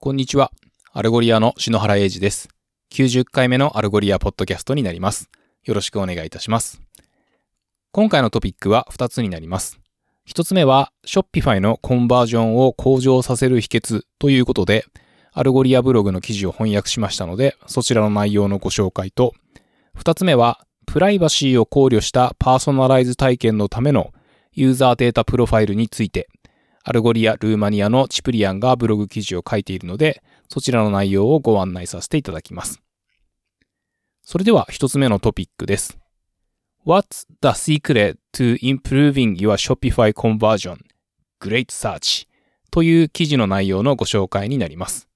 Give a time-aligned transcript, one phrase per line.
[0.00, 0.52] こんにちは。
[0.92, 2.48] アルゴリアの篠原英二です。
[2.92, 5.28] 90回目のアルゴリアポッドキャストになります。
[5.64, 6.80] よろしくお願いいたします。
[7.90, 9.80] 今回のトピックは2つになります。
[10.28, 14.84] 1つ目は、Shopify のコンバージョンを向上させる秘訣ということで、
[15.32, 19.34] アルゴリアブログの記事を翻訳しましたので、そちらの内容のご紹介と、
[19.98, 24.12] 2つ目は、プライバシーを考慮したパーソナライズ体験のための
[24.52, 26.28] ユーザーデータプロファイルについて、
[26.88, 32.80] アルゴリア・ルーマニアのチプリアンがブログ記事を書いているので、そちらの内容をご案内させていただきます。
[34.22, 35.98] それでは一つ目のトピックです。
[36.86, 40.78] What's the secret to improving your Shopify conversion?
[41.42, 42.26] Great Search
[42.70, 45.10] という記事の内容のご紹介になります。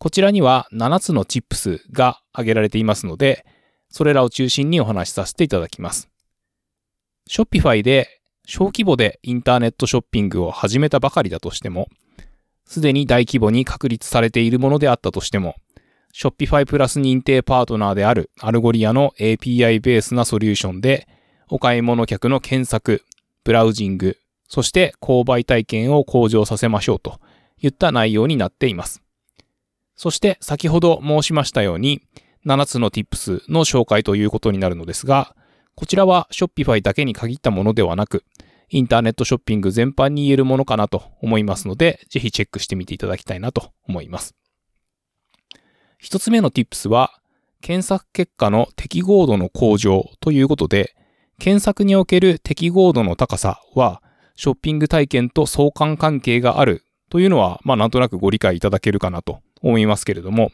[0.00, 3.46] こちらには7つの tips が挙げられていますので、
[3.88, 6.08] それらを中心にお話しさせていただきます。
[7.30, 11.88] Shopify で小規模でインターネットショッピングを始めたばかりだとしても、
[12.66, 15.56] すでに大規模に確立されているものであったとしても、
[16.14, 21.08] Shopify プラス認定パートナーであるアルゴリアの API ベースなソリューションで、
[21.48, 23.04] お買い物客の検索、
[23.42, 27.18] ブラウジング、そして購買体験を向上させましょうと
[27.60, 29.02] いった内容になっています。
[29.96, 32.02] そして先ほど申しましたように、
[32.46, 35.34] 7つの Tips の紹介ということになるのですが、
[35.76, 38.24] こちらは Shopify だけに限ったものではなく、
[38.70, 44.34] インターネットショッピング全般に言えるものかなと思いますので、ぜひチェックしてみていただきたいなと思います。
[45.98, 47.12] 一つ目の Tips は、
[47.60, 50.94] 検索結果の適合度の向上ということで、
[51.38, 54.02] 検索における適合度の高さは、
[54.36, 60.50] ショッピング体験と相関関係があるというのは、まあなんとなくご理解いただけるかなと思いますけれども、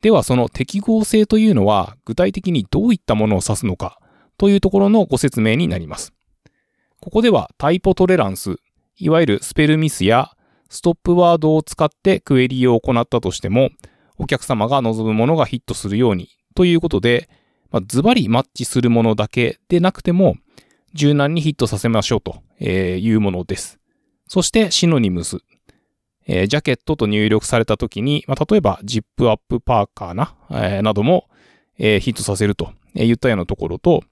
[0.00, 3.98] ではその適合性というのは具体的にどういったものを指すのか
[4.38, 6.12] というところのご説明になります。
[7.00, 8.56] ここではタイポトレランス、
[8.96, 10.30] いわゆるスペルミスや
[10.68, 13.70] ストップワードを使ってクエリを行ったとしても、
[14.16, 17.28] お客様が望むものがヒットするようにということで、
[17.70, 20.36] まあ、ズバリマッチするものだけでなくても、
[20.94, 23.78] 柔軟にヒットさせましょうというものです。
[24.26, 25.38] そしてシノニムス。
[26.26, 31.28] えージャケットと入力されたときに、まあ、例えばジップアップパーカーな、えーなども、
[31.78, 34.02] えーヒットさせるといったようなところと、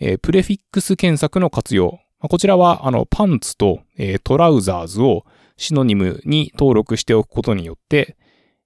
[0.00, 2.00] えープレフィックス検索の活用。
[2.20, 5.24] こちらは、あの、パンツと、えートラウザーズを
[5.56, 8.16] シノニムに登録しておくことによって、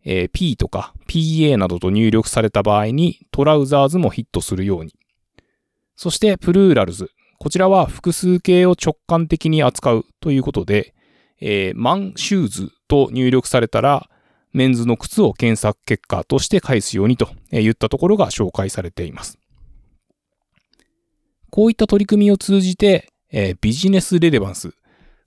[0.04, 4.94] えー P とか PA などと入力された場合にトラウザーズもヒットするように。
[5.96, 7.10] そして、プルーラルズ。
[7.38, 10.94] こちらは複数形を直感的に扱うということで、
[11.40, 14.08] えーマンシューズと入力されたら、
[14.52, 19.38] メンズの靴を検索結果として返すようにといったところが紹介されています。
[21.54, 24.72] こういった取り組みを通じて、えービジネスレレバンス、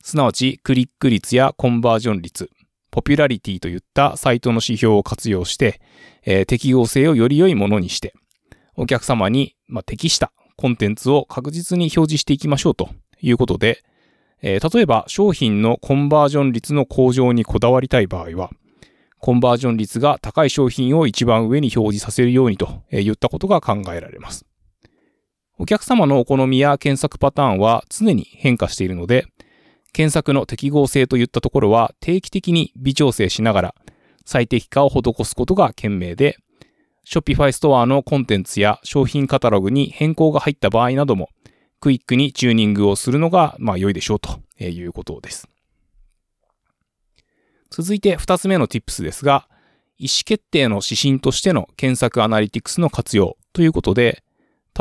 [0.01, 2.49] すなわちクリック率やコンバージョン率、
[2.89, 5.79] ポピュラリティといったサイトの指標を活用して、
[6.25, 8.15] えー適合性をより良いものにして、
[8.75, 12.89] お客様に、まあ、適したコンテンツを確実に表示していきましょうと
[13.21, 13.83] いうことで、
[14.41, 18.49] えー例えば商品のコンバージョン率の向上にこだわりたい場合は、
[19.19, 24.47] コンバージョン率が高い商品を一番上に表示させるようにといったことが考えられます。
[25.57, 29.27] お客様のお好みや検索パターンは常に変化しているので、
[29.93, 33.75] 検索の適合性といったところは定期的に微調整しながら
[34.25, 36.37] 最適化を施すことが賢明で、
[37.05, 41.29] Shopify ストアのコンテンツや商品カタログに変更が入った場合なども、
[41.79, 45.47] クイックにチューニングをするのが、まあ良いでしょうということです。
[47.69, 49.47] 続いて二つ目の tips ですが、
[49.97, 54.23] 意思決定の指針としての検索アナリティクスの活用ということで、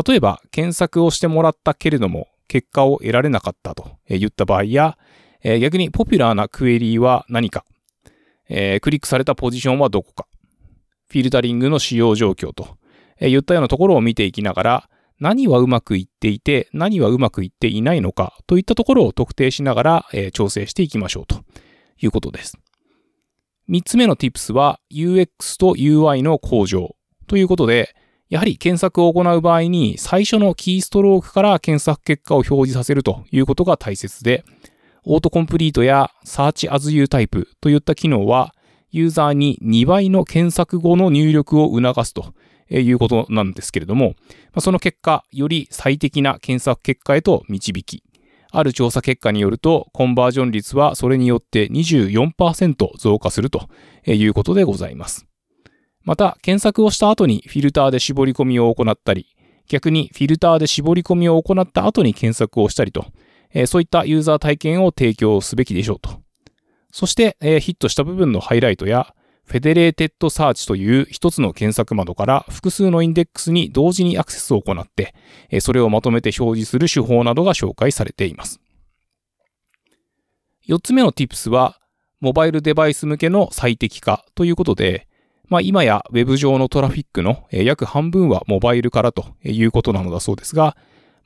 [0.07, 4.99] 例えば検索をしてもらったけれども結果を得られなかったと言った場合や、
[5.61, 7.65] 逆にポピュラーなクエリーは何か、
[8.49, 10.27] えクリックされたポジションはどこか、
[11.09, 12.77] フィルタリングの使用状況と
[13.21, 14.89] え言ったようなところを見ていきながら、
[15.21, 21.43] 何はうまくいっていて、何はうまくいっていないのかといったところを特定しながら、え調整していきましょうと
[22.01, 22.59] いうことです。
[23.67, 27.95] 三つ目の tips は UX と UI の向上ということで、
[28.29, 34.45] やはり検索を行う場合に最初のキーストロークから検索結果を表示させるということが大切で、
[35.05, 38.55] オートコンプリートや Search as You タイプといった機能は
[38.91, 42.33] ユーザーに2倍の検索後の入力を促すと
[42.71, 44.15] いうことなんですけれども、
[44.59, 48.05] その結果、より最適な検索結果へと導き、
[48.53, 53.69] ある調査結果によると、コンバージョン率はそれによって24%増加すると
[54.07, 55.27] いうことでございます。
[56.05, 59.35] また、検索をした後にフィルターで絞り込みを行ったり、
[59.67, 63.07] 逆にフィルターで絞り込みを行った後に検索をしたりと、
[63.53, 66.21] えーそういったユーザー体験を提供すべきでしょうと。
[66.93, 69.15] そして、えーヒットした部分のハイライトや
[69.47, 75.15] Federated Search という一つの検索窓から複数のインデックスに同時にアクセスを行って、
[75.61, 78.61] それをまとめて表示する手法などが紹介されています。
[80.67, 81.79] 4つ目の tips は、
[82.21, 85.07] モバイルデバイス向けの最適化ということで、
[85.49, 90.77] まあ、今や Web 上のトラフィックの約半分はモバイルからということなのだそうですが、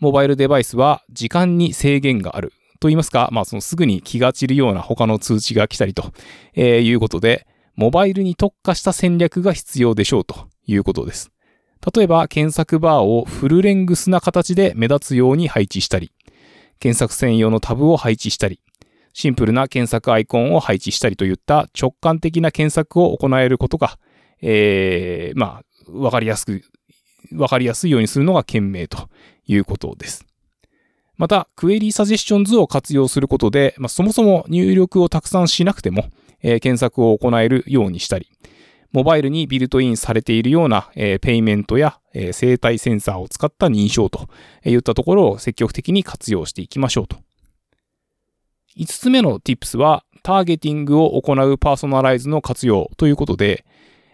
[0.01, 6.13] モバイルデバイスは時間に制限があると言いますか、まあ、そのすぐに気が散るような他の通知が来たりと
[6.57, 11.31] いうことで、モバイルに特化した戦略が必要でしょうということです。
[11.95, 16.13] 例えば、検索バーをフルレングスな形で目立つように配置したり、
[16.81, 18.61] 検索専用のタブを配置したり、
[19.13, 23.99] シンプルな検索アイコンを配置したりといった直感的な検索を行えることが、
[24.43, 26.63] えー、まあ、わかりやすく、
[27.33, 29.09] わかりやすいようにするのが賢明と
[29.47, 30.25] いうことです。
[31.17, 36.07] また、クエリーサジェスションズを活用することで、まあ、そもそも入力をたくさんしなくても、
[36.43, 38.31] えー、検索を行えるようにしたり、
[38.93, 44.29] モバイルにビルトインされているような、えー、ペイメントや、えー、生体センサーを使った認証と
[44.65, 47.17] いったところを積極的に活用していきましょうと。
[48.79, 53.65] 5つ目の tips は、ターゲティングを行うパーソナライズの活用ということで、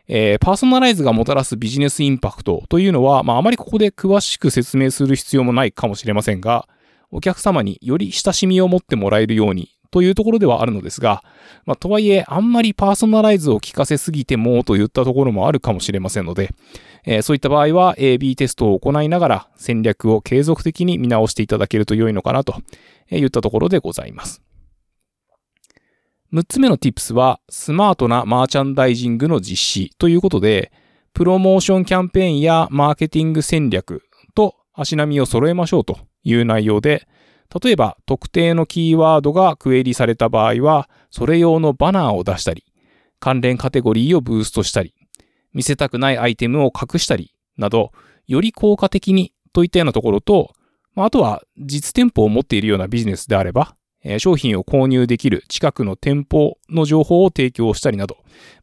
[0.08, 6.68] えー、パーソナライズがもたらすビジネスインパクトというのは、まあ、あまりここで詳しく説明する必要もないかもしれませんが、
[7.10, 11.22] お客様により親しみを持ってもらえるようにというところではあるのですが、
[11.64, 16.50] まあ、とはいえ、あんまりパーソナライズを聞かせすぎてもといったところもあるかもしれませんので、
[17.06, 22.56] えー、そういった場合は AB テストを行いながら戦略を継続的に見直していただけると良いのかなと
[23.10, 24.43] いったところでございます。
[26.34, 30.72] 6つ目の tips は、スマートなマーチャンダイジングの実施ということで、
[31.12, 34.02] プロモーションキャンペーンやマーケティング戦略
[34.34, 37.06] と足並みを揃えましょうという内容で、
[37.62, 42.64] 例えば特定のキーワードがクエリされた場合は、それ用のバナーを出したり、
[43.20, 44.92] 関連カテゴリーをブーストしたり、
[45.52, 47.92] 見せたくないアイテムを隠したり、など、
[48.26, 50.52] より効果的にといったようなところと、
[50.96, 53.76] あとは実店舗を持っているようなビジネスであれば、
[54.18, 58.18] 商品を購入できる近くの店舗の情報を提供したりなど、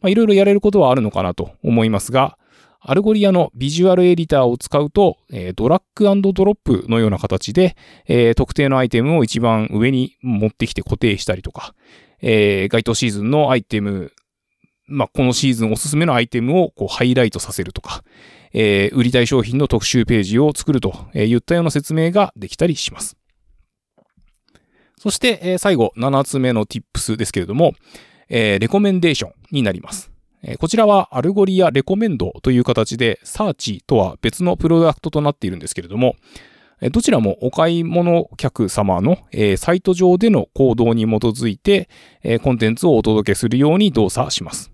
[0.06, 2.38] いろいろやれることはあるのかなと思いますが、
[2.84, 7.78] Algolia の Visual Editor を使うと、えドラッグドロップのような形で、
[8.08, 11.76] え特定のアイテムを一番上に持ってきて固定したりとか、
[12.22, 14.12] え該当シーズンのアイテム、
[14.88, 18.04] まあ、このシーズンおすすめのアイテムをこうハイライトさせるとか、
[18.52, 23.21] え売りたい商品の特集ページを作るといったような設定ができたりします。
[25.02, 27.74] そして、え最後、7つ目の tips ですけれども、
[28.30, 30.12] えレコメンデーションになります。
[30.60, 36.18] こちらは Algolia Recommend という形で、サーチとは別のプロダクトとなっているんですけれども、
[36.92, 39.18] どちらもお買い物客様の
[39.58, 41.90] サイト上での行動に基づいて
[42.44, 44.72] コンテンツをお届けするように動作します。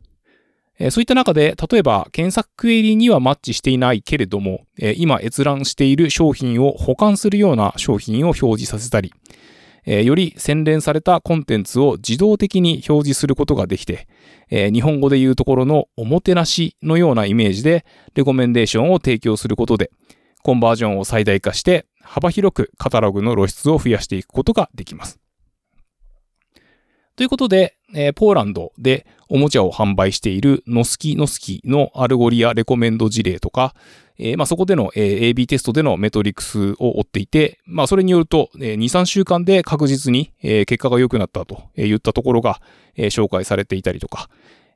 [0.92, 4.66] そういった中で、例えば検索クエリにはマッチしていないけれども、
[4.98, 9.14] 今閲覧している商品を補完するような商品を表示させたり、
[9.90, 14.08] えより洗練されたコンテンツを自動的に表示することができて、
[14.50, 19.90] え日本語で言うところのおもてなしのようなイメージでレコメンデーションを提供することで、
[20.44, 25.20] コンバージョンを最大化して幅広くカタログの露出を増やしていくことができます。
[27.16, 33.74] ということで、えポーランドでおもちゃを販売している Noski Noski の Algolia Recommend 事例とか、
[34.20, 42.62] えー、まあ、そこでの、えー、AB テストでの metrics を追っていて、まあ、それによると、えー、2、3週間で確実に、えー、結果が良くなったといったところが、
[42.96, 44.30] え、紹介されていたりとか、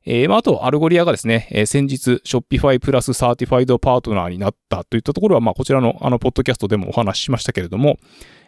[0.06, 8.00] えー、まあ、あと、 Algolia がですね、えー、先日、 Shopify Plus Certified Partner になったといったところは、まあ、こちらの、あの、ポッドキャストでもお話ししましたけれども、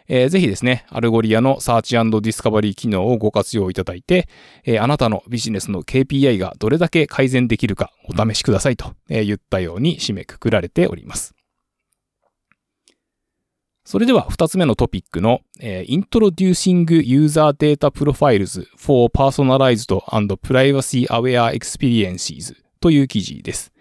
[0.08, 4.28] えー、ぜひですね、 Algolia の Search Discovery 機能をご活用いただいて、
[4.64, 11.34] えー、あなたのビジネスの KPI がどれだけ改善できるかお試しくださいと言ったように締めくくられております。
[13.86, 23.73] それでは二つ目のトピックの、えー、Introducing User Data Profiles for Personalized and Privacy Aware Experiences という記事です。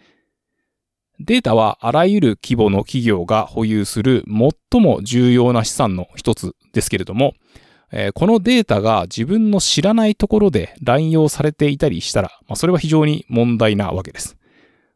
[1.26, 4.26] データはあらゆる規模の企業が保有する
[4.72, 7.34] 最も重要な資産の一つですけれども、
[7.94, 14.36] え、このデータが自分の知らないところで乱用されていたりしたら、ま、それは非常に問題なわけです。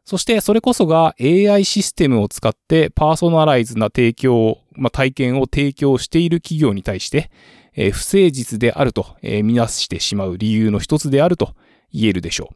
[0.04, 7.30] そしてそれこそが AI システムを使ってパーソナライズな提供、まあ、体験を提供している企業に対して、
[7.74, 11.54] え、不誠実であると、え、見なしてしまう理由の一つであると
[11.92, 12.50] 言えるでしょ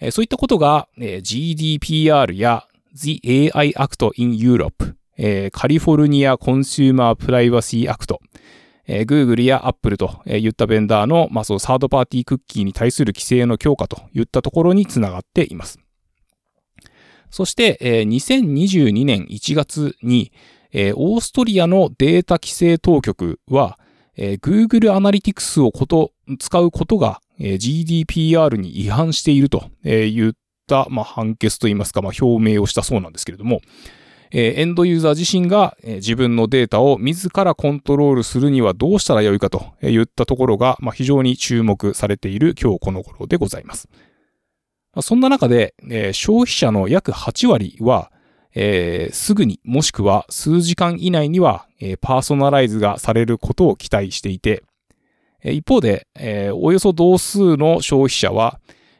[0.00, 0.10] う。
[0.12, 8.20] そういったことが、GDPR や The AI Act in Europe、えー、 California Consumer Privacy Act、
[8.86, 15.78] えー、Google や Apple といったベンダーの、まあ、そのサードパーティークッキーに対する規制の強化といったところにつながっています。
[17.30, 20.32] そして、えー、2022年1月に、
[20.72, 23.78] えー、オーストリアのデータ規制当局は、
[24.16, 30.38] えー、Google Analytics をこと、使うことが、えー、GDPR に違反していると言った、
[30.90, 33.60] まあ、判決といいますか、まあ、表明をしたそうなんですけれども、
[34.30, 43.88] えー、エンドユーザー自身が、えー、自分のデータを自らコントロールするにはどうしたらよいかといったところが、まあ、非常に注目されている今日この頃でございます。
[44.94, 48.10] まあ、そんな中で、えー、消費者の約8割は、
[48.54, 54.62] えー、すぐにもしくは数時間以内には、えー、パーソナライズがされることを期待していて、
[55.44, 58.58] 一方で、えー、およそ同数の消費者は、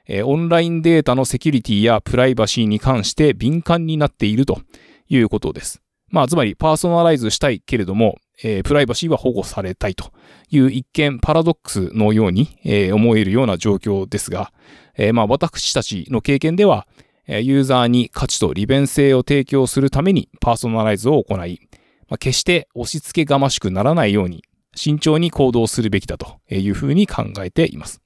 [0.08, 4.60] え、オンラインデータのセキュリティやプライバシーに関して敏感になっていると
[5.08, 5.82] いうことです。
[6.10, 10.12] まあ、つまりパーソナライズしたいけれども、えー、プライバシーは保護されたいと
[10.48, 14.52] いう一見パラドックスのように、えー、思えるような状況ですが、
[14.96, 16.86] えー、まあ私たちの経験では、
[17.28, 21.60] ユーザーに価値と利便性を提供するためにパーソナライズを行い、
[22.08, 28.00] まあ、決して押し付けがましくならないように慎重に行動するべきだというふうに考えています。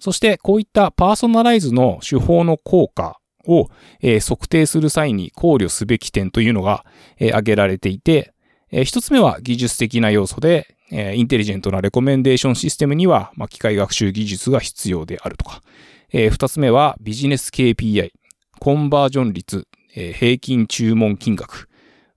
[0.00, 3.68] そしてこういったパーソナライズの手法の効果を、
[4.00, 6.84] えー、測定する際に考慮すべき点というのが、
[7.18, 8.32] えー、挙げられていて、
[8.70, 15.62] えー、一つ目は技術的な要素で、えー、インテリジェントなレコメンデーションシステムには、まあ、機械学習技術が必要であるとか、
[16.12, 18.10] えー、二つ目はビジネス KPI、
[18.58, 21.68] コンバージョン率、えー、平均注文金額、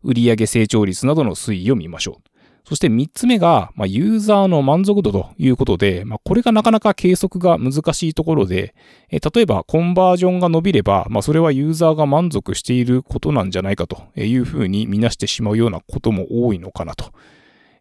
[0.03, 2.22] 売上成長率などの推移を見ましょう。
[2.65, 8.73] そして3つ目が、まあ、ユーザーの満足度ということで、まあ、これがなかなか計測が難しいところで、
[9.11, 17.11] え例えばコンバージョンが伸びれば、まあ、それはユーザーが満足していることなんじゃないかというふうに見なしてしまうようなことも多いのかなと。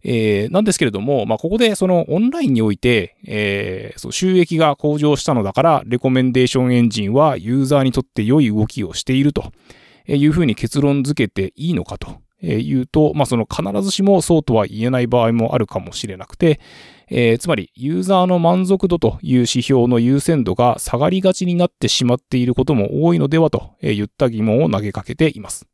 [0.04, 9.52] えー、なんですけれども、まあ、ここでそのオンラインにおいて、えー、そ収益が向上したのだから、レコメンデーションエンジンはユーザーにとって良い動きをしていると
[10.08, 16.60] いうふうに結論付けていいのかとえ言うと、まあ、その必ずしもそうとは言えない場合もあるかもしれなくて、
[17.08, 25.66] えー、つまりユーザーの満足度という指標の優先度が下がりがちになってしまっていることも多いのではと言った疑問を投げかけています。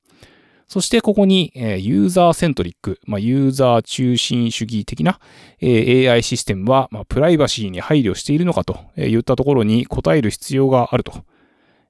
[0.68, 5.18] そしてここに、ユーザーセントリック、まあ、ユーザー中心主義的な、
[5.62, 11.24] AI システムは、まあ、プライバシーに配慮しているのかと言ったところに答える必要があると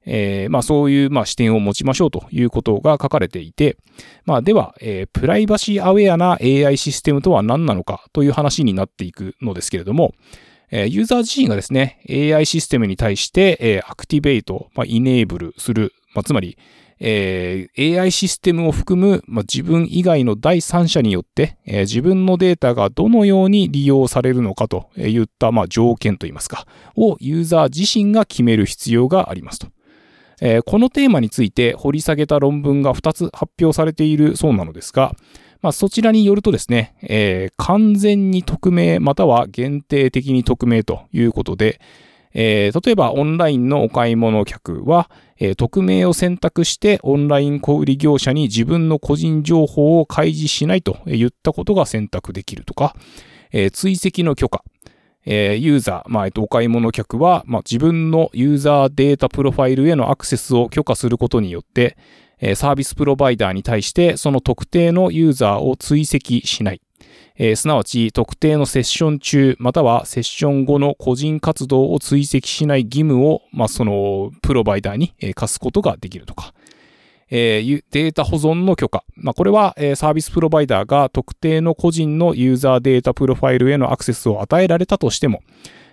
[0.04, 3.76] えー、まあそういう、まあ、視点を持ちましょうということが書かれていて、
[4.24, 10.14] まあでは、えー、プライバシーアウェアな AI システムとは何なのかという話になっていくのですけれども、
[10.70, 16.58] えー、ユーザー自身がですね、AI システムに対して、えー、アクティベート、まあ、イネーブルする、まあ、つまり、
[17.00, 29.68] えー、AI システムを含む、まあ、自分以外の第三者によって、えー、自分のデータがどのように利用されるのかといった、まあ、条件といいますか、をユーザー自身が決める必要がありますと。
[30.40, 35.14] えー、このテーマについて掘り下げた論文が2つ発表されているそうなのですが、
[35.60, 41.80] まあ、そちらによるとですね、えー、完全に匿名または限定的に匿名ということで、
[42.32, 52.94] えー、例えばオンラインのお買い物客は、えー、匿名を選択してオンライン小売業者に自分の個人情報を開示しないと言ったことが選択できるとか、
[53.50, 54.62] え、追跡の許可、
[55.26, 61.96] えー、ユーザー、まあ、えっと、お買い物客は、まあ、自分のユーザーデータプロファイルへのアクセスを許可することによって、
[62.40, 66.80] えー、サービスプロバイダーに対してその特定のユーザーを追跡しない。
[67.40, 76.52] えー、すなわち特定のセッション中またはセッション後の個人活動を追跡しない義務を、まあ、そのプロバイダーに課すことができるとか。
[77.30, 79.04] えー、データ保存の許可。
[79.14, 85.42] まあ、これは、えー、サービスプロバイダーが特定の個人のユーザーデータプロファイルへのアクセスを与えられたとしても、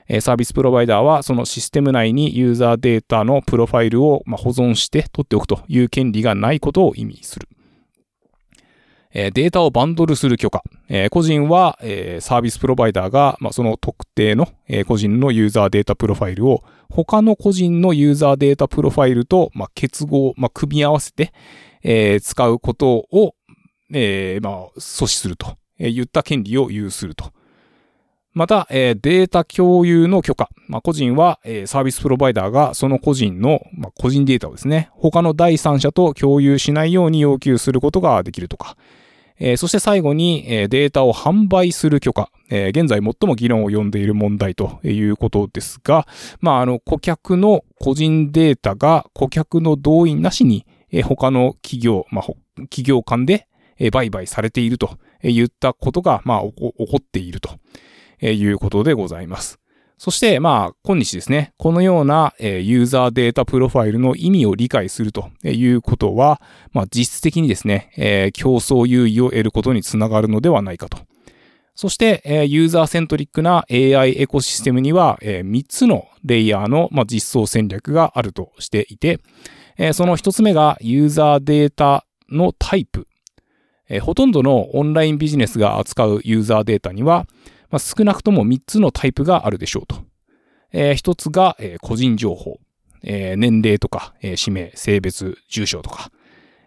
[0.07, 7.47] えー、サービスプロバイダーはそのシステム内にユーザーデータのプロファイルを、まあ、保存して取っておくという権利がないことを意味する。
[9.17, 10.61] えデータをバンドルする許可。
[10.89, 21.31] え個人は、えサービスプロバイダーが、ま、その特定の、え個人のユーザーデータプロファイルを他の個人のユーザーデータプロファイルと、ま、結合、ま、組み合わせて、
[21.81, 23.35] え使うことを、
[23.93, 27.31] えま、阻止すると、え言った権利を有すると。
[28.33, 30.49] また、えデータ共有の許可。
[30.67, 38.75] ま、個人は、えサービスプロバイダーがその個人の、ま、個人データをですね、他の第三者と共有しないように要求することができるとか。
[39.39, 42.29] えー、そして最後に、えー、データを販売する許可。
[42.49, 46.07] えー、現在最も議論を呼んでいる問題ということですが、
[46.41, 52.25] まあ、あの、顧客の個人データが顧客の同意なしに、えー、他の企業、まあ、
[52.63, 53.47] 企業間で、
[53.79, 57.49] えー、売買されていると言ったことが、まあ、起こっていると
[58.21, 59.59] いうことでございます。
[59.97, 66.41] そして、まあ、今日ですね、このような、え、ユーザーデータプロファイルの意味を理解するということは、
[66.73, 70.97] まあ、実質的にですね、え、競争優位を得ることにつながるのではないかと。
[71.75, 79.19] そして、え、ユーザーセントリックな AI エコシステムには、え、3つのレイヤーの、まあ、実装戦略があるとしていて、
[79.77, 83.07] え、その1つ目がユーザーデータのタイプ。
[83.89, 87.27] え、ほとんどのオンラインビジネスが扱うユーザーデータには、
[87.69, 90.03] まあ、少なくとも3つのタイプがあるでしょうと。
[90.71, 92.59] えー、1つが、えー、個人情報、
[93.03, 96.11] えー、年齢とか、え、氏名、性別、住所とか、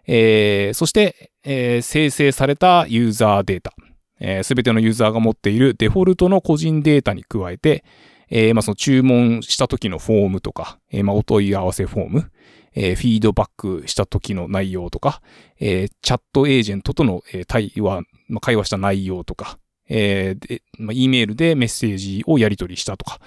[0.07, 3.75] え、そして、えー、生成されたユーザーデータ、す、
[4.19, 7.83] えー、べ、てのユーザーが持っているデフォルトの個人データに加えて、
[8.29, 12.31] えー、まあ、その注文した時のフォームとか、えー、まあ、お問い合わせフォーム、
[12.73, 15.21] えー、フィードバックした時の内容とか、
[15.59, 19.57] えー、チャットエージェントとの、えー、対話、まあ、会話した内容とか、
[19.89, 23.19] えー、で、まあ、E メールでメッセージをやり取りしたとか、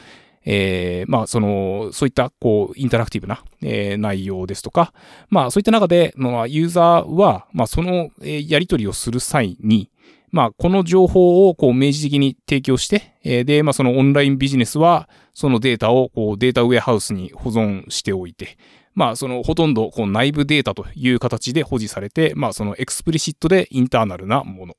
[0.45, 4.93] えー、まあ、その、そういった、こう、インタラクティブな、えー、内容ですとか、
[5.29, 9.91] まあ、そういった中で、まあ、ユーザーは、まあ、その、えー、やり取りをする際に、
[10.33, 18.57] まあ、この情報を、こう、明示的に提供して、えー、で、まあ、そのオンラインビジネスは、そのデータを、こう、データウェアハウスに保存しておいて、
[18.95, 24.75] まあ、そのほとんどこう内部データという形で保持されて、まあ、その explicit で internal なもの。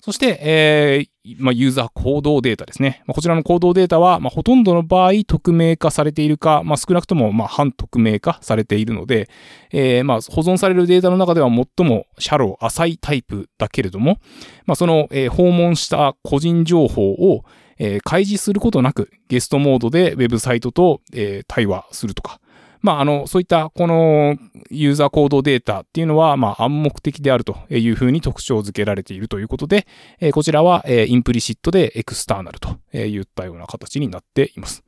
[0.00, 3.02] そして、えー、まあ、ユーザー行動データですね。
[3.06, 9.28] まあ、こちらの行動データは、まあ、ほとんどの場合、匿名化されているか、まあ、少なくとも、まあ、半匿名化されているので、
[9.72, 14.18] えー、まあ、保存されるデータの中では最も shallow、浅いタイプだけれども、
[14.64, 17.44] まあ、その、えー、訪問した個人情報を、
[17.78, 22.40] えー、開示することなく、ゲストモードでウェブサイトと、えー、対話するとか、
[22.80, 24.36] まあ、あの、そういったこの
[24.70, 29.86] ユーザー行動データっていうのは、まあ、暗黙的であるというふうに特徴づけられているということで、
[30.20, 34.82] えこちらは、え implicit で external といったような形になっています。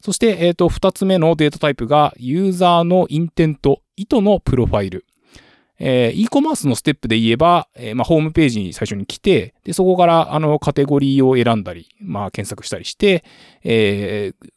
[0.00, 5.04] そして、えっ、と、二つ目のデータタイプが、ユーザーの intent、意図のプロファイル。
[5.80, 13.24] えー、e コマースのステップで言えば、えー、まあ、ホームページに最初に来て、で、そこから、あの、カテゴリーを選んだり、まあ、検索したりして、
[13.62, 14.48] えー、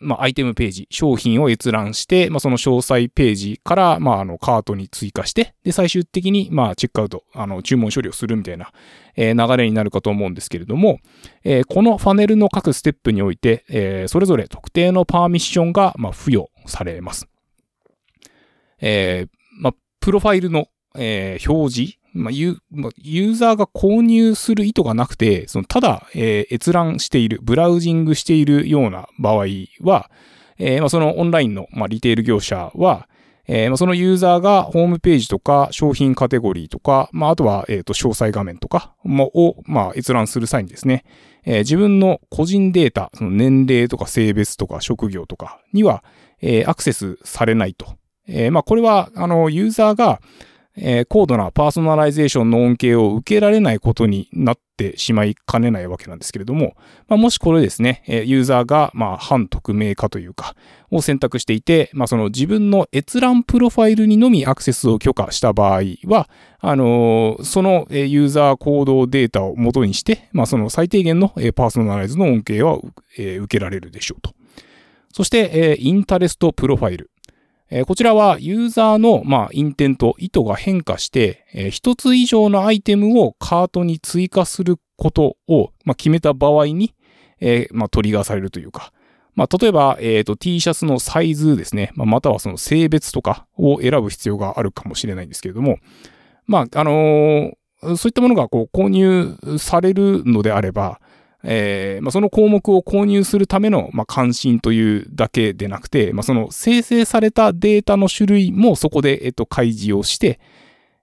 [0.00, 8.72] まあ、アイテムページ、商品を閲覧して、まあ、その詳細ページから、まあ、あの、カートに追加して、で、最終的に、まあ、チェックアウト、あの、注文処理をするみたいな、
[9.14, 10.98] えー、流れになるかと思うんですけれども、
[11.44, 17.28] えー、このファネルの各ステップにおいて、えー、それぞれ特定のパーミッションが、まあ、付与されます。
[18.80, 19.28] えー、
[19.60, 29.46] まあ、プロファイルの、えー、表示、まあ、ユーザーが購入する意図がなくて、そのただ、えー、閲覧している、ブラウジングしているような場合
[29.80, 30.10] は、
[30.58, 33.08] えー、まあ、そのオンラインの、まあ、リテール業者は、
[33.46, 41.04] えー、まあ、そのユーザーがホームページとか商品カテゴリーとか、まあ、あとは、えっ、と、詳細画面とかを、まあ、閲覧する際にですね、
[41.44, 46.04] えー、自分の個人データ、その年齢とか性別とか職業とかには、
[46.40, 47.96] えー、アクセスされないと。
[48.28, 50.20] えー、まあ、これは、あの、ユーザーが、
[50.80, 56.74] えー、高度なパーソナライゼーションの恩恵を受けられないことになってしまいかねないわけなんですけれども、
[57.08, 60.54] まあ、もしこれですね、えユーザーが、まあ、半匿名化というか、
[60.90, 72.78] を選択していて、まあ、その自分の閲覧プロファイルにのみアクセスを許可した場合は、あのー、そのユーザー行動データを元にして、まあ、その最低限のパーソナライズの恩恵は
[73.18, 74.34] え受けられるでしょうと。
[75.12, 77.10] そして、え interest profile。
[77.70, 86.94] えこちらはユーザーの、まあ、 intent、意図が変化して、えー、一つ以上のアイテムをカートに追加することを、まあ、決めた場合に、
[87.40, 88.92] え、まあ、トリガーされるというか、
[89.36, 95.78] まあ、例えば、えっ、ー、と、T シャツのサイズですね、まあ、またはその性別とかを選ぶ必要があるかもしれないんですけれども、
[96.46, 101.00] まあ、あのー、そういったものがこう購入されるのであれば、
[101.42, 110.38] えーまあ、その項目を購入するための、まあ、関心というだけでなくて、まあ、その生成されたデータの種類もそこで、えっと、開示をして、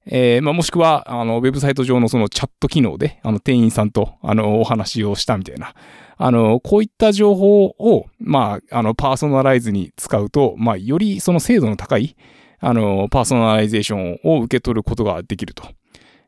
[0.06, 5.74] えーまあ、もしくは、あの、ウェブサイト上のそのチャット機能で、あの、店員さんと、あの、お話をしたみたいな、
[6.16, 12.16] あの、こういった情報を、まあ、あの、パーソナライズに使うと、まあ、よりその精度の高い、
[12.60, 15.64] あの、パーソナライゼーションを受け取ることができると。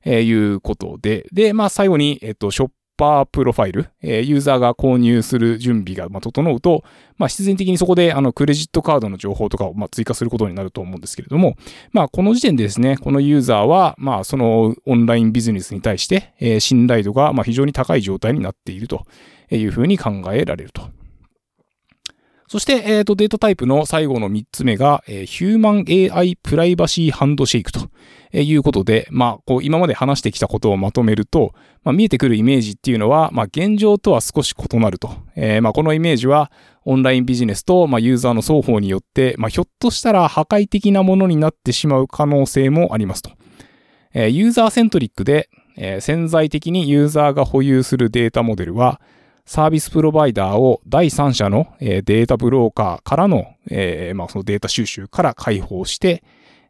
[0.06, 2.70] えー、いうことで、で、まあ最後に、えっと、ショッ
[3.00, 6.84] パープロファイル、えー、ユーザーが購入する準備が、ま、整うと、
[7.18, 11.56] まあ、必然的にそこで、あの、クレジットカードの情報とかを、ま、追加することになると思うんですけれども、
[11.94, 19.06] まあ、この時点でですね、このユーザーは、まあ、そのオンラインビジネスに対して、えー、信頼度が、ま、非常に高い状態になっていると
[19.50, 20.99] いうふうに考えられると。
[22.50, 25.86] そして、えっ、ー、と、データタイプの最後の3つ目が、えー、ヒューマン
[26.18, 27.88] AI プライバシーハンドシェイクと
[28.36, 35.12] いうことで、まあ、こう、今まで話してきたことをまとめると、まあ、見えてくるイメージっていうのは、まあ、現状とは少し異なると。
[35.36, 36.52] えー、まあ、このイメージは、
[36.86, 43.30] オンラインビジネスと、まあ、ユーザーの双方によって、まあ、ひょっとしたら破壊的なものになってしまう可能性もありますと。
[44.16, 49.00] えー、ユーザーセントリックで、えー、潜在的にユーザーが保有するデータモデルは、
[49.50, 56.24] サービスプロバイダーを第三者の、え、データブローカーからの、えー、まあ、そのデータ収集から解放して、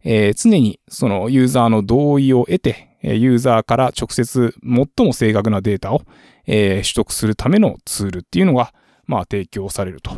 [0.06, 6.04] えー、常にそのユーザーの同意を得て、ユーザーから直接最も正確なデータを、
[6.48, 8.74] えー、取得するためのツールっていうのが、
[9.08, 10.12] まあ、提供されると。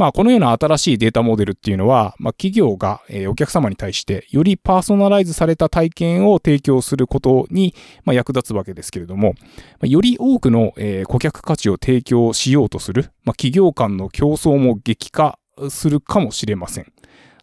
[0.00, 9.34] まあ、このような新しいデータモデルっていうのは、まあ、企業が、えお客様に対してよりパーソナライズされた体験を提供することに、ま、役立つわけですけれども、
[9.78, 16.86] まより多くの、え顧客価値を提供しようとする、ま、企業間の競争も激化するかもしれません。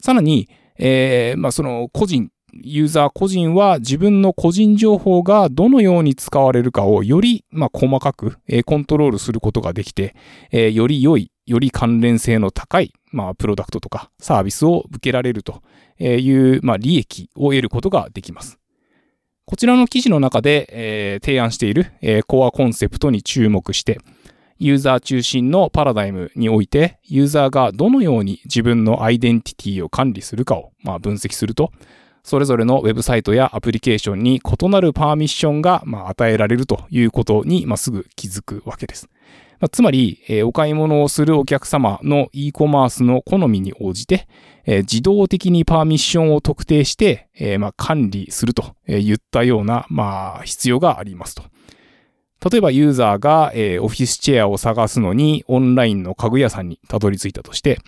[0.02, 10.16] さらに、えー、まあ、その個人、ユーザー個人は自分の個人情報がどのように使われるかをより、まあ、細かく、えー、コントロールすることができて、
[10.52, 15.64] えー、より良いより関連性の高い、まあ、プロダクトとかサービスを受けられると
[16.00, 18.60] いう、まあ、利益を得ることができます。
[19.46, 24.00] こちらの記事の中で、えー、提案している、えー、コアコンセプトに注目して、
[24.60, 31.72] ユーザー中心のパラダイムにおいて、ユーザーがどのように自分のアイデンティティを管理するかを、まあ、分析すると、
[32.24, 39.08] それぞれのウェブサイトやアプリケーションに異なるパーミッションが、まあ、与えられるということに、まあ、すぐ気づくわけです。
[39.60, 44.28] まあ、つまり、えー、お買い物をするお客様の e コマースの好みに応じて、
[44.66, 51.44] えー、自動的にパーミッションを特定して、えー、まあ、管理するといったような、まあ、必要がありますと。
[52.52, 57.80] 例えばユーザーが、えー、オフィスチェアを探すのにオンラインの家具屋さんにたどり着いたとして、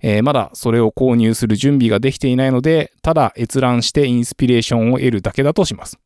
[0.00, 5.98] えー、まだそれを購入する準備ができていないので、ただ閲覧してインスピレーションを得るだけだとします。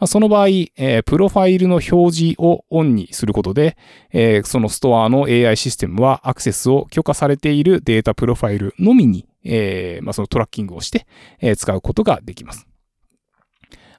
[0.00, 3.76] まあ、その場合、えー、プロファイルの表示をオンにすることで、
[4.12, 11.06] えー、そのストアの AI システムはアクセスを許可されているデータプロファイルのみに、えー、まあ、そのトラッキングをして、
[11.40, 12.66] え使うことができます。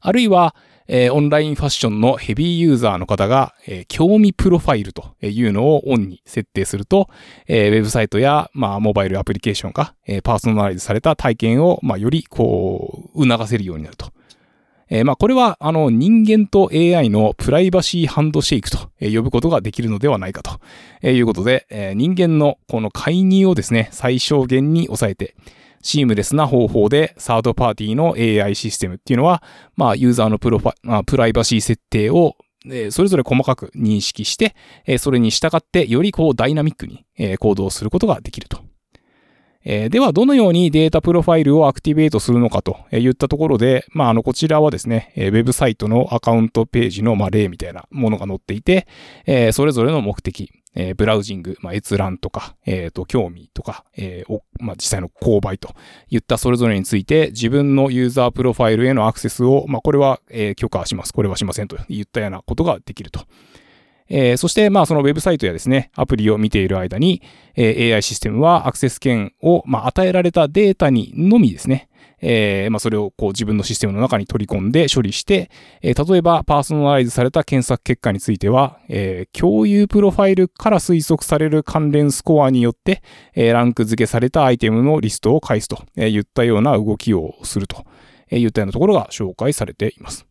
[0.01, 0.55] あるいは、
[0.87, 7.07] えー、オンラインファッションのヘビーユーザーの方が、えー、興味プロファイルというのをオンに設定すると、
[7.47, 14.11] えー、ウェブサイトや、まあ、モバイルアプリケーションが、えー、パーソナライズされた体験を、まあ、より、こう、促せるようになると。
[14.93, 25.34] えー、まあ、これは、あの、人間と AI のプライバシーハンドシェイクと呼ぶことができるのではないかということで、えー、人間のこの介入をですね、最小限に抑えて、
[25.82, 29.41] シームレスな方法でサードパーティーの AI システムっていうのは、
[29.77, 32.36] まあ、ユーザーのプロファ、まあ、プライバシー設定を
[32.91, 34.56] それぞれ細かく認識して、
[34.99, 37.06] それに従ってよりこうダイナミックに
[37.39, 38.61] 行動することができると。
[39.63, 48.88] えー、では、どのようにデータプロファイルをアクティベートするのかといったところで、まあ、あの、こちらはですね、ウェブサイトのアカウントページの、まあ、例みたいなものが載っていて、
[49.26, 55.74] えー、それぞれの目的、えー、ブラウジング、まあ、閲覧とか、え、ー、と、興味とか、えー、まあ、実際の購買と
[56.10, 63.21] いったそれぞれについて、自分のユーザープロファイルへのアクセスを、まあ、これは、えー、許可します、これはしませんといったようなことができると。
[64.13, 67.21] えー、そして、まあ、そのウェブサイトやですね、アプリを見ている間に、
[67.56, 71.88] えー、AI システムはアクセス権を、まあ、与えられたデータにのみですね、
[72.21, 75.50] えー、まあ、それをこう自分のシステムの中に取り込んで処理して、
[75.82, 83.02] えー、例えばパーソナライズされた検索結果については、えー、共有プロファイルから推測される関連スコアによって、
[83.34, 87.86] え、ランク付けされたアイテムのリストを返すといったような動きをすると
[88.30, 90.30] いったようなところが紹介されています。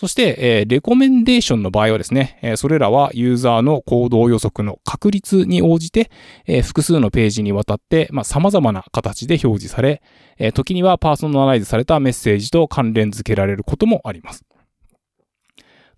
[0.00, 6.10] そして、え、レコメンデーションの場合はですね、え、それらはユーザーの行動予測の確率に応じて、
[6.46, 10.00] え、複数のページにわたって、まあ、様々な形で表示され、
[10.38, 14.42] え、時にはパーソナライズされたメッセージと関連付けられることもあります。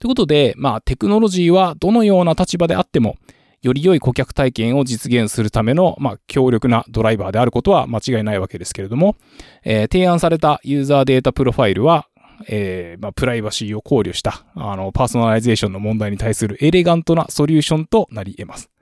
[0.00, 3.14] ということで、まあ、テクノロジーはどのような立場であっても、
[3.62, 9.14] より良い顧客体験を実現するための、まあ、強力なドライバーであることは間違いないわけですけれども、
[9.62, 12.08] えー、提案されたユーザーデータプロファイルは、
[12.48, 18.72] えー、まあ、プライバシーを考慮した、あの、パーソナライゼーションの問題に対するエレガントなソリューションとなり得ます。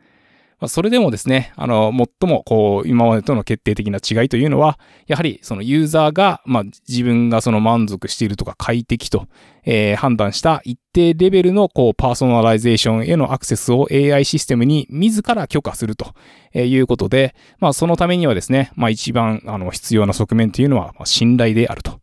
[0.60, 9.26] まあ、それでもですね、あの、最も、こう、今までとの決定的な違いというのは、やはり、そのユーザーが、まあ、自分がその満足しているとか快適と、
[9.64, 16.12] えー、判断した一定レベルの、こう、パーソナライゼーションへのアクセスを AI システムに自ら許可すると
[16.54, 22.00] いうことで、まあ、そのためにはですね、まあ、一番、あの、必要な側面というのは、信頼であると。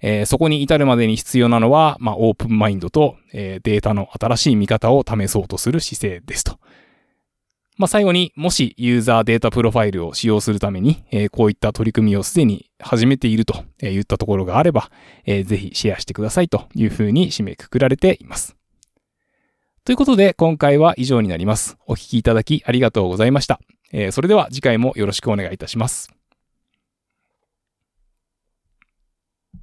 [0.00, 6.58] えー、そこに至るまでに必要なのは、まあ、オープンマインドと、えー、データの新しい見方を試そうとする姿勢ですと。
[7.78, 14.90] まあ、最後にもしユーザーデータプロファイルを使用するために、えーこういった取り組みをすでに始めているといったところがあれば、
[15.24, 18.56] えーぜひシェアしてくださいというふうに締めくくられています。
[19.84, 21.78] ということで今回は以上になります。
[21.86, 23.60] お聞きいただきありがとうございました。
[23.92, 26.17] えーそれでは次回もよろしくお願いいたします。